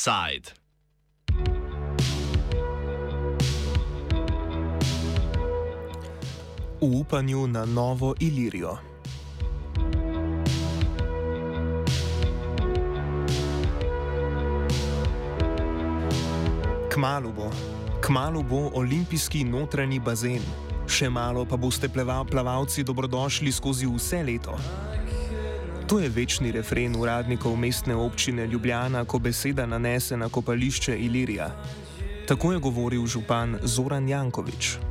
[0.00, 0.56] Offside.
[6.80, 8.78] V upanju na novo Ilirijo.
[16.88, 17.50] Kmalu bo,
[18.00, 20.40] kmalu bo olimpijski notranji bazen,
[20.88, 24.56] še malo pa boste pleva, plavalci dobrodošli skozi vse leto.
[25.90, 31.50] To je večni refren uradnikov mestne občine Ljubljana, ko beseda nanese na kopališče Ilirija.
[32.28, 34.89] Tako je govoril župan Zoran Jankovič.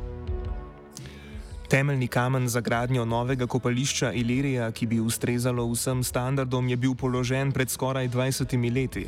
[1.70, 7.52] Temeljni kamen za gradnjo novega kopališča Ilirija, ki bi ustrezalo vsem standardom, je bil položen
[7.52, 9.06] pred skoraj 20 leti.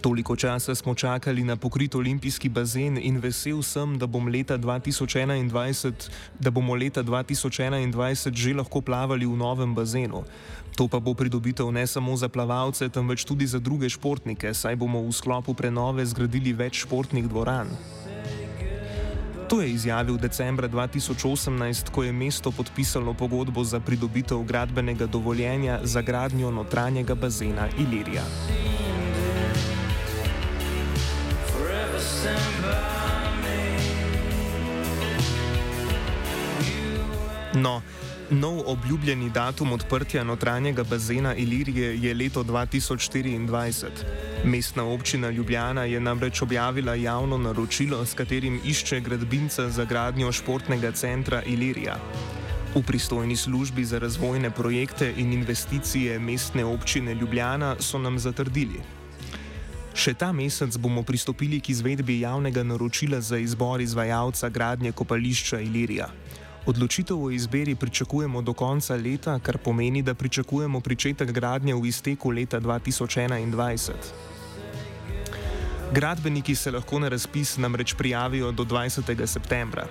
[0.00, 5.92] Toliko časa smo čakali na pokrit olimpijski bazen in vesel sem, da, bom leta 2021,
[6.38, 10.22] da bomo leta 2021 že lahko plavali v novem bazenu.
[10.76, 15.02] To pa bo pridobitev ne samo za plavalce, temveč tudi za druge športnike, saj bomo
[15.02, 17.74] v sklopu prenove zgradili več športnih dvoran.
[19.54, 26.02] To je izjavil decembra 2018, ko je mesto podpisalo pogodbo za pridobitev gradbenega dovoljenja za
[26.02, 28.22] gradnjo notranjega bazena Ilirija.
[37.54, 37.82] No,
[38.30, 43.90] Nov obljubljeni datum odprtja notranjega bazena Ilirije je leto 2024.
[44.44, 50.92] Mestna občina Ljubljana je namreč objavila javno naročilo, s katerim išče gradbinca za gradnjo športnega
[50.92, 51.96] centra Ilirija.
[52.74, 58.80] V pristojni službi za razvojne projekte in investicije mestne občine Ljubljana so nam zatrdili.
[59.94, 66.08] Še ta mesec bomo pristopili k izvedbi javnega naročila za izbor izvajalca gradnje kopališča Ilirija.
[66.66, 72.30] Odločitev o izbiri pričakujemo do konca leta, kar pomeni, da pričakujemo pričetek gradnje v izteku
[72.30, 73.92] leta 2021.
[75.92, 79.26] Gradbeniki se lahko na razpis namreč prijavijo do 20.
[79.26, 79.86] septembra.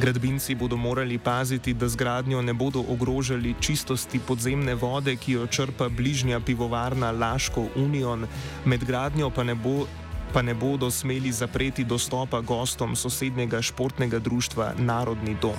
[0.00, 5.46] Gradbinci bodo morali paziti, da z gradnjo ne bodo ogrožali čistosti podzemne vode, ki jo
[5.46, 8.26] črpa bližnja pivovarna Laško Union,
[8.64, 9.86] med gradnjo pa ne bo
[10.34, 15.54] pa ne bodo smeli zapreti dostopa gostom sosednjega športnega društva Narodni dom.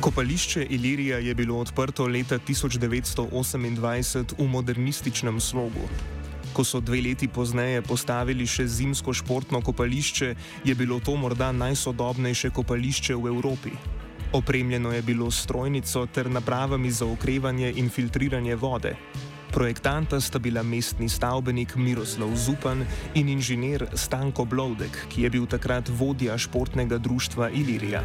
[0.00, 5.88] Kopališče Ilirija je bilo odprto leta 1928 v modernističnem slogu.
[6.52, 10.34] Ko so dve leti pozneje postavili še zimsko športno kopališče,
[10.64, 13.72] je bilo to morda najsodobnejše kopališče v Evropi.
[14.34, 18.96] Opremljeno je bilo s strojnico ter napravami za okrevanje in filtriranje vode.
[19.50, 22.84] Projektanta sta bila mestni stavbenik Miroslav Zupan
[23.14, 28.02] in inženir Stanko Blodek, ki je bil takrat vodja športnega društva Ilirija.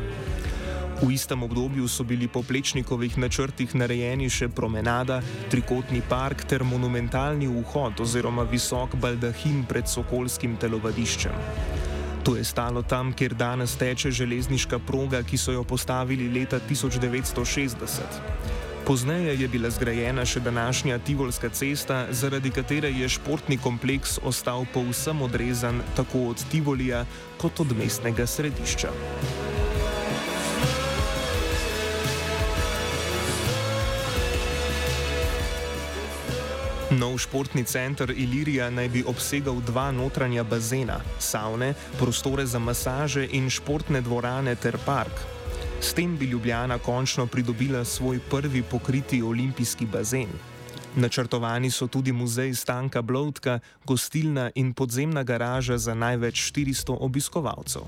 [1.02, 7.48] V istem obdobju so bili po plečnikovih načrtih narejeni še promenada, trikotni park ter monumentalni
[7.48, 11.79] vhod oziroma visok baldahin pred Sokolskim telovadiščem.
[12.24, 18.50] To je stalo tam, kjer danes teče železniška proga, ki so jo postavili leta 1960.
[18.86, 25.22] Pozneje je bila zgrajena še današnja Tivolska cesta, zaradi katere je športni kompleks ostal povsem
[25.22, 27.06] odrezan tako od Tivolija
[27.38, 28.90] kot od mestnega središča.
[36.90, 43.50] Nov športni center Ilirija naj bi obsegal dva notranja bazena, savne, prostore za masaže in
[43.50, 45.14] športne dvorane ter park.
[45.82, 50.34] S tem bi Ljubljana končno pridobila svoj prvi pokriti olimpijski bazen.
[50.96, 57.82] Načrtovani so tudi muzej Stanka Blodka, gostilna in podzemna garaža za največ 400 obiskovalcev.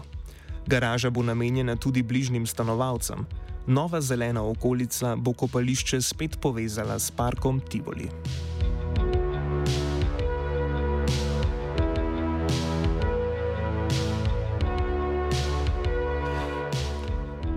[0.68, 3.26] Garaža bo namenjena tudi bližnjim stanovalcem.
[3.68, 8.10] Nova zelena okolica bo kopališče spet povezala s parkom Tivoli.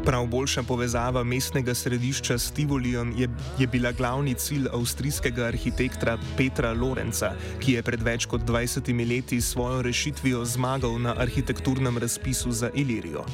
[0.04, 3.28] Prav boljša povezava mestnega središča s Tivolijem je,
[3.58, 7.30] je bila glavni cilj avstrijskega arhitekta Petra Lorenza,
[7.60, 12.70] ki je pred več kot 20 leti s svojo rešitvijo zmagal na arhitekturnem razpisu za
[12.74, 13.24] Ilirijo.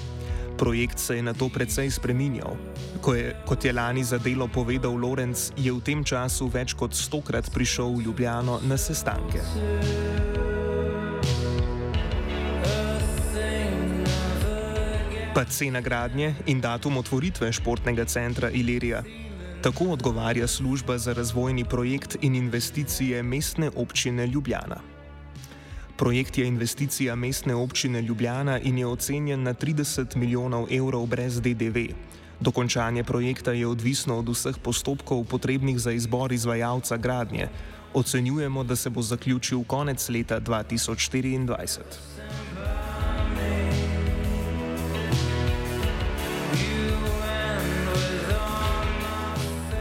[0.58, 2.54] Projekt se je na to precej spreminjal.
[3.00, 6.94] Ko je, kot je lani za delo povedal Lorenz, je v tem času več kot
[6.94, 9.42] stokrat prišel v Ljubljano na sestanke.
[15.34, 19.02] Pa cena gradnje in datum otvoritve športnega centra Ilirija.
[19.62, 24.80] Tako odgovarja služba za razvojni projekt in investicije mestne občine Ljubljana.
[25.96, 31.78] Projekt je investicija mestne občine Ljubljana in je ocenjen na 30 milijonov evrov brez DDV.
[32.40, 37.48] Dokončanje projekta je odvisno od vseh postopkov potrebnih za izbor izvajalca gradnje.
[37.94, 42.49] Ocenjujemo, da se bo zaključil konec leta 2024.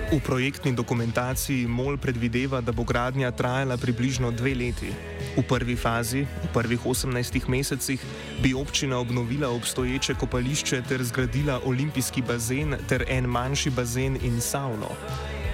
[0.09, 4.89] V projektni dokumentaciji MOL predvideva, da bo gradnja trajala približno dve leti.
[5.37, 8.01] V prvi fazi, v prvih 18 mesecih,
[8.41, 14.89] bi občina obnovila obstoječe kopališče ter zgradila olimpijski bazen ter en manjši bazen in savno.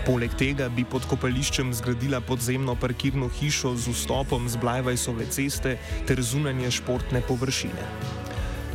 [0.07, 5.75] Poleg tega bi pod kopališčem zgradila podzemno parkirno hišo z vstopom z Blajvajsove ceste
[6.07, 8.24] ter zunanje športne površine.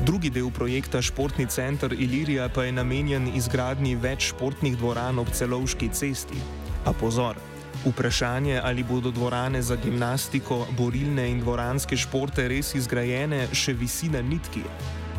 [0.01, 5.91] Drugi del projekta Športni center Ilirija pa je namenjen izgradnji več športnih dvoran ob celovški
[5.93, 6.41] cesti.
[6.89, 7.37] A pozor,
[7.85, 14.23] vprašanje, ali bodo dvorane za gimnastiko, borilne in dvoranske športe res izgrajene, še visi na
[14.25, 14.65] nitki.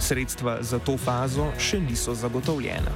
[0.01, 2.95] Sredstva za to fazo še niso zagotovljena.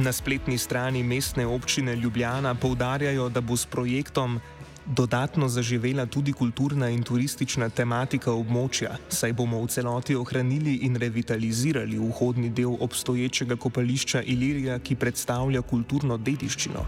[0.00, 4.40] Na spletni strani mestne občine Ljubljana poudarjajo, da bo s projektom
[4.86, 11.98] dodatno zaživela tudi kulturna in turistična tematika območja, saj bomo v celoti ohranili in revitalizirali
[11.98, 16.86] vhodni del obstoječega kopališča Ilirija, ki predstavlja kulturno dediščino.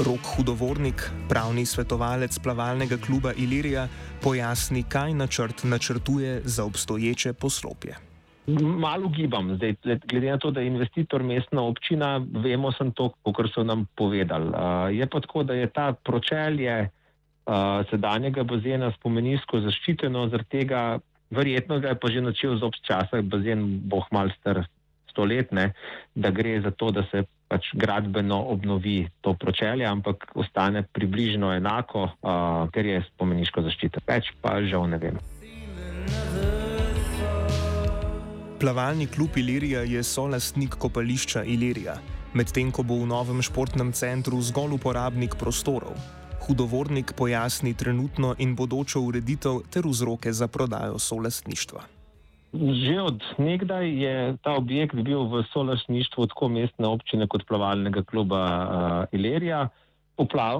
[0.00, 3.88] Rok Hudovornik, pravni svetovalec plavalnega kluba Ilirija,
[4.22, 8.09] pojasni, kaj načrt načrtuje za obstoječe poslopje.
[8.46, 9.74] Malo gibam, zdaj,
[10.08, 14.48] glede na to, da je investitor mestna občina, vemo sem to, kar so nam povedali.
[14.48, 20.82] Uh, je pa tako, da je ta pročelje uh, sedanjega bazena spomenijsko zaščiteno, zaradi tega
[21.30, 24.64] verjetno ga je pa že načel z občasa, bazen boh mal star
[25.10, 25.72] stoletne,
[26.14, 32.10] da gre za to, da se pač gradbeno obnovi to pročelje, ampak ostane približno enako,
[32.22, 34.06] uh, ker je spomeniško zaščiteno.
[34.06, 35.18] Več pa žal ne vem.
[38.60, 41.94] Plavalni klub Ilirija je solastnik kopališča Ilirija,
[42.36, 45.94] medtem ko bo v novem športnem centru zgolj uporabnik prostorov.
[46.44, 51.80] Hudovornik pojasni trenutno in bodočo ureditev ter vzroke za prodajo solastništva.
[52.52, 58.42] Že od nekdaj je ta objekt bil v solastništvu tako mestne občine kot plavalnega kluba
[58.44, 59.68] uh, Ilirija.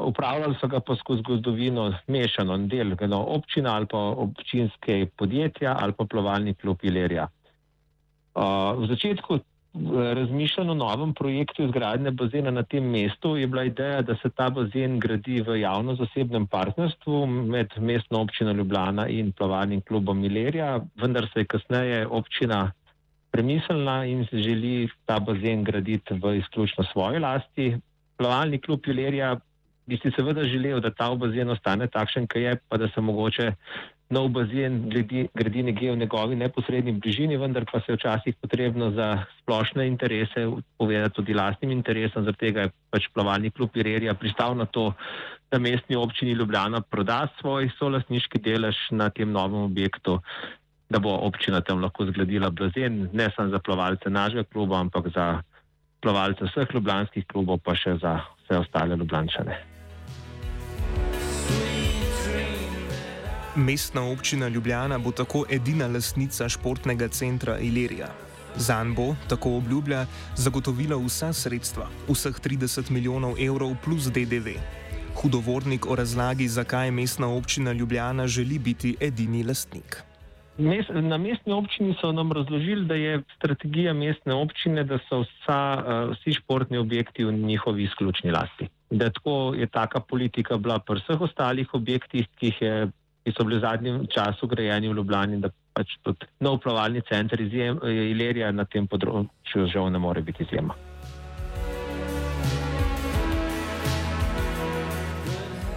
[0.07, 6.05] Upravljali so ga pa skozi zgodovino mešano, del občina ali pa občinske podjetja ali pa
[6.09, 7.29] plavalni klub Ilirija.
[8.77, 9.43] V začetku eh,
[10.15, 14.51] razmišljanja o novem projektu izgradnje bazena na tem mestu je bila ideja, da se ta
[14.51, 21.41] bazen gradi v javno-zasebnem partnerstvu med mestno občino Ljubljana in plavalnim klubom Milerija, vendar se
[21.41, 22.71] je kasneje občina
[23.31, 27.77] premislila in se želi ta bazen graditi v izključno svoji lasti.
[28.17, 29.37] Plavalni klub Milerija
[29.87, 33.53] bi si seveda želel, da ta bazen ostane takšen, kaj je, pa da se mogoče
[34.11, 34.89] nov bazen
[35.35, 40.47] gradi nekje v njegovi neposrednji bližini, vendar pa se je včasih potrebno za splošne interese
[40.79, 44.93] povedati tudi lastnim interesom, zaradi tega je pač plavalni klub Irerija pristal na to,
[45.51, 50.19] da mestni občini Ljubljana proda svoj solastniški delež na tem novem objektu,
[50.91, 55.43] da bo občina tam lahko zgradila bazen, ne samo za plavalce našega kluba, ampak za
[56.03, 59.80] plavalce vseh ljubljanskih klubov, pa še za vse ostale ljubljančane.
[63.57, 68.07] Mestna občina Ljubljana bo tako edina lastnica športnega centra Ilirija.
[68.57, 70.05] Zan bo, tako obljublja,
[70.37, 74.55] zagotovila vsa sredstva, vseh 30 milijonov evrov plus DDV.
[75.23, 80.03] Hudovornik o razlagi, zakaj mestna občina Ljubljana želi biti edini lastnik.
[81.03, 86.15] Na mestni občini so nam razložili, da je strategija mestne občine, da so vsa, eh,
[86.15, 88.69] vsi športni objekti v njihovi izključni lasti.
[88.91, 92.89] Da tako je taka politika bila pri vseh ostalih objektih, ki jih je
[93.25, 97.41] ki so bili v zadnjem času grajeni v Ljubljani, da pač tudi nov plavalni center
[97.41, 100.77] izjem, Ilerija na tem področju žal ne more biti izjema.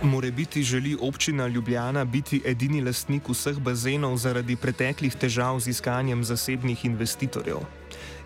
[0.04, 6.24] More biti želi občina Ljubljana biti edini lastnik vseh bazenov zaradi preteklih težav z iskanjem
[6.28, 7.64] zasebnih investitorjev.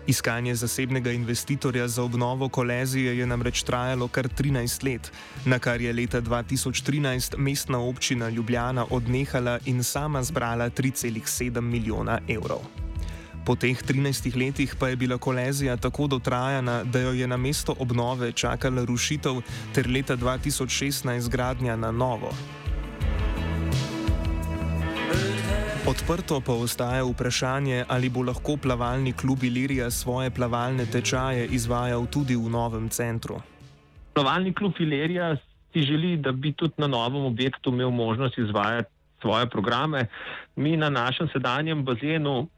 [0.08, 5.12] Iskanje zasebnega investitorja za obnovo kolezije je namreč trajalo kar 13 let,
[5.44, 12.64] na kar je leta 2013 mestna občina Ljubljana odnehala in sama zbrala 3,7 milijona evrov.
[13.46, 17.74] Po teh 13 letih pa je bila kolezija tako dotrajana, da jo je na mesto
[17.78, 19.42] obnove čakala rušitev
[19.74, 22.32] ter leta 2016 gradnja na novo.
[25.88, 32.36] Odprto pa ostaja vprašanje, ali bo lahko plavalni klub Ilirija svoje plavalne tečaje izvajal tudi
[32.36, 33.38] v novem centru.
[34.14, 35.36] Plavalni klub Ilirija
[35.72, 38.90] si želi, da bi tudi na novem objektu imel možnost izvajati
[39.20, 40.06] svoje programe.
[40.56, 42.48] Mi na našem sedanjem bazenu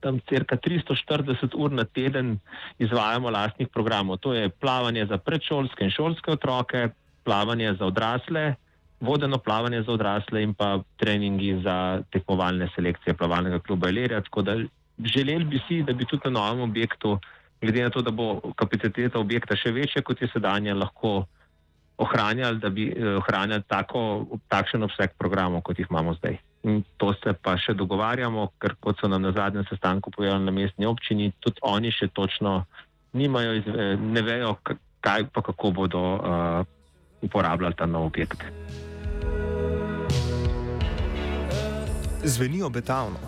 [0.00, 2.38] tam cirka 340 ur na teden
[2.78, 4.16] izvajamo lastnih programov.
[4.16, 6.88] To je plavanje za predšolske in šolske otroke,
[7.24, 8.54] plavanje za odrasle,
[9.00, 14.20] vodeno plavanje za odrasle in pa treningi za tekmovalne selekcije plavalnega kluba Elerja.
[14.20, 14.56] Tako da
[15.04, 17.18] želeli bi si, da bi tudi na novem objektu,
[17.60, 21.24] glede na to, da bo kapaciteta objekta še večja kot je sedanja, lahko
[22.00, 26.38] ohranjali, da bi eh, ohranjali tako, takšen obseg programov, kot jih imamo zdaj.
[26.68, 30.52] In to se pa še dogovarjamo, ker kot so nam na zadnjem sestanku povedali na
[30.52, 32.64] mestni občini, tudi oni še točno
[33.12, 34.56] nimajo, eh, ne vejo,
[35.00, 36.60] kaj pa kako bodo uh,
[37.24, 38.44] uporabljali ta nov objekt.
[42.24, 43.18] Zveni obetavno.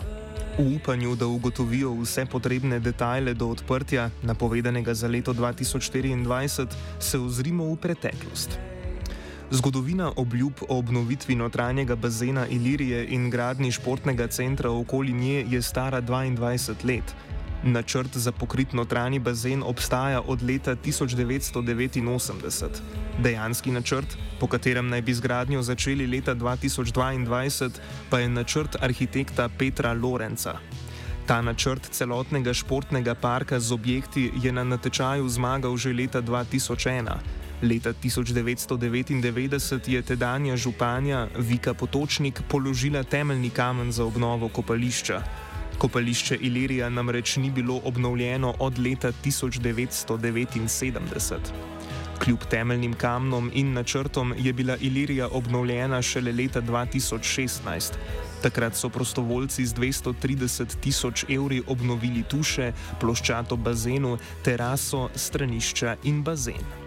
[0.57, 6.67] V upanju, da ugotovijo vse potrebne detajle do odprtja, napovedanega za leto 2024,
[6.99, 8.59] se ozrimo v preteklost.
[9.51, 16.01] Zgodovina obljub o obnovitvi notranjega bazena Ilirije in gradni športnega centra okoli nje je stara
[16.01, 17.15] 22 let.
[17.63, 22.67] Načrt za pokrit notranji bazen obstaja od leta 1989.
[23.19, 27.69] Dejanski načrt, po katerem naj bi zgradnjo začeli leta 2022,
[28.09, 30.57] pa je načrt arhitekta Petra Lorenca.
[31.25, 37.15] Ta načrt celotnega športnega parka z objekti je na natečaju zmagal že leta 2001.
[37.61, 45.23] Leta 1999 je tedanja županja Vika Potočnik položila temeljni kamen za obnovo kopališča.
[45.83, 51.35] Kopališče Ilirija namreč ni bilo obnovljeno od leta 1979.
[52.23, 57.93] Kljub temeljnim kamnom in načrtom je bila Ilirija obnovljena šele leta 2016.
[58.41, 66.82] Takrat so prostovoljci z 230 tisoč evri obnovili tuše, ploščato bazenu, teraso, stranišča in bazen.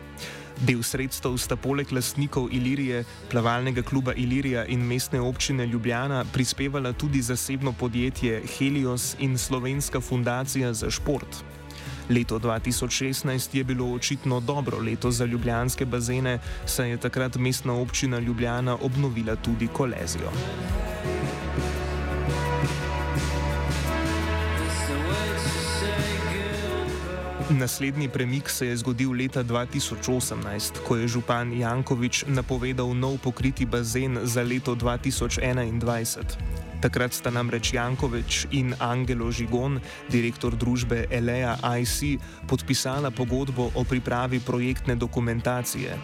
[0.64, 7.22] Del sredstev sta poleg lastnikov Ilirije, plavalnega kluba Ilirija in mestne občine Ljubljana prispevala tudi
[7.22, 11.44] zasebno podjetje Helios in Slovenska fundacija za šport.
[12.08, 18.18] Leto 2016 je bilo očitno dobro leto za ljubljanske bazene, saj je takrat mestna občina
[18.18, 20.30] Ljubljana obnovila tudi kolezijo.
[27.50, 34.18] Naslednji premik se je zgodil leta 2018, ko je župan Jankovič napovedal nov pokriti bazen
[34.22, 36.26] za leto 2021.
[36.82, 39.78] Takrat sta namreč Jankovič in Angelo Žigon,
[40.10, 42.18] direktor družbe Elea IC,
[42.50, 45.94] podpisala pogodbo o pripravi projektne dokumentacije.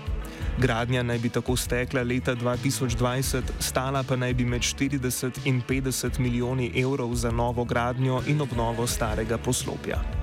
[0.62, 6.22] Gradnja naj bi tako stekla leta 2020, stala pa naj bi med 40 in 50
[6.22, 10.21] milijoni evrov za novo gradnjo in obnovo starega poslopja.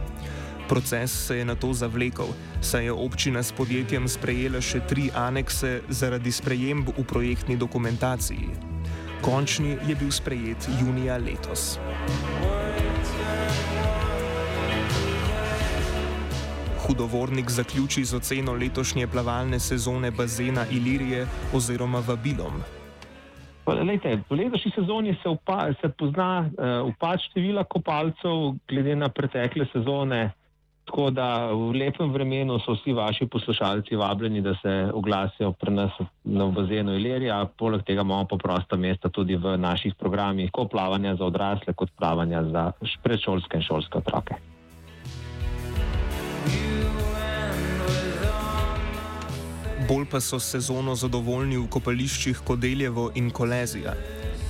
[0.69, 2.27] Proces se je na to zavlekel,
[2.61, 8.53] saj je občina s podjetjem sprejela še tri anekse zaradi sprejemb v projektni dokumentaciji.
[9.25, 11.79] Končni je bil sprejet junija letos.
[16.85, 22.61] Hudovornik zaključi z oceno letošnje plavalne sezone bazena Ilirije oziroma vabilom.
[23.65, 29.65] Lejte, v letošnji sezoni se, upa, se pozna uh, upad števila kopalcev, glede na pretekle
[29.73, 30.29] sezone.
[30.89, 35.91] Tako da v lepem vremenu so vsi vaši poslušalci vabljeni, da se oglasijo pri nas
[36.23, 37.45] na bazenu Ilerija.
[37.57, 41.93] Poleg tega imamo pa prosta mesta tudi v naših programih, kot plavanja za odrasle, kot
[41.97, 42.71] plavanja za
[43.03, 44.41] predšolske in šolske otroke.
[49.89, 53.93] Bolj pa so sezono zadovoljni v kopališčih Kodeljevo in Kolezija.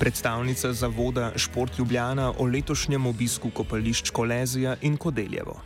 [0.00, 5.60] Predstavnica zavoda Šport Ljubljana o letošnjem obisku kopališč Kolezija in Kodeljevo.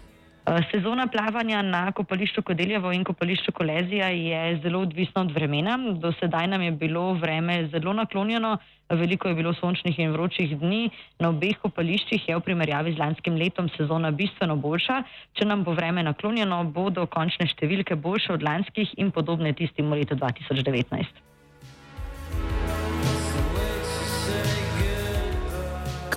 [0.46, 5.78] Eh, sezona plavanja na kopališču Kodeljevo in kopališču Kolezija je zelo odvisna od vremena.
[6.02, 8.58] Do sedaj nam je bilo vreme zelo naklonjeno,
[8.88, 10.90] veliko je bilo sončnih in vročih dni.
[11.18, 15.02] Na obeh kopališčih je v primerjavi z lanskim letom sezona bistveno boljša.
[15.32, 20.02] Če nam bo vreme naklonjeno, bodo končne številke boljše od lanskih in podobne tistim v
[20.02, 21.33] letu 2019.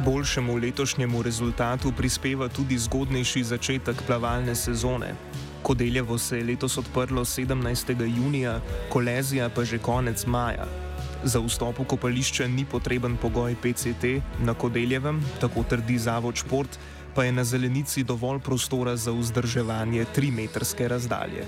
[0.07, 5.09] boljšemu letošnjemu rezultatu prispeva tudi zgodnejši začetek plavalne sezone.
[5.63, 8.17] Kodeljevo se je letos odprlo 17.
[8.17, 10.67] junija, Kolezija pa že konec maja.
[11.23, 16.79] Za vstop v kopališče ni potreben pogoj PCT, na Kodeljevem, tako trdi Zavod Šport,
[17.15, 21.43] pa je na zelenici dovolj prostora za vzdrževanje 3-metrske razdalje.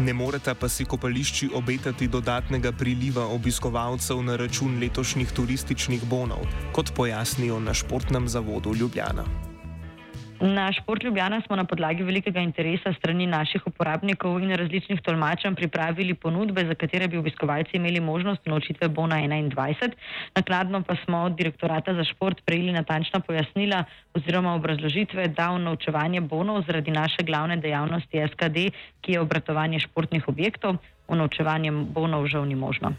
[0.00, 6.94] Ne morete pa si kopališči obetati dodatnega priliva obiskovalcev na račun letošnjih turističnih bonov, kot
[6.96, 9.49] pojasnijo na športnem zavodu Ljubljana.
[10.40, 16.14] Na Šport Ljubljana smo na podlagi velikega interesa strani naših uporabnikov in različnih tolmačev pripravili
[16.14, 19.90] ponudbe, za katere bi obiskovalci imeli možnost naučitve Bona 21.
[20.36, 26.20] Nakladno pa smo od direktorata za šport prejeli natančna pojasnila oziroma obrazložitve, da v naučevanje
[26.20, 28.70] bonov zaradi naše glavne dejavnosti SKD,
[29.00, 30.76] ki je obratovanje športnih objektov,
[31.08, 32.96] v naučevanje bonov žal ni možno.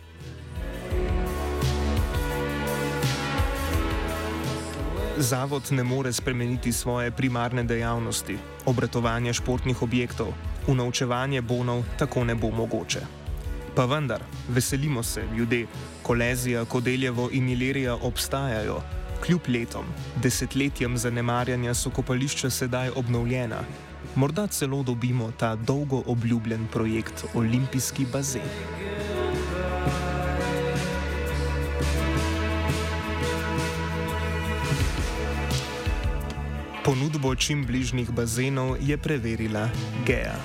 [5.21, 10.33] Zavod ne more spremeniti svoje primarne dejavnosti, obratovanje športnih objektov,
[10.67, 13.01] unovčevanje bonov tako ne bo mogoče.
[13.75, 15.67] Pa vendar, veselimo se, ljudje,
[16.03, 18.81] kolezija, kodeljevo in ilerija obstajajo,
[19.25, 19.85] kljub letom,
[20.23, 23.61] desetletjem zanemarjanja so kopališča sedaj obnovljena.
[24.15, 28.49] Morda celo dobimo ta dolgo obljubljen projekt Olimpijski bazen.
[36.91, 39.69] Ponudbo čim bližnjih bazenov je preverila
[40.03, 40.36] Gea.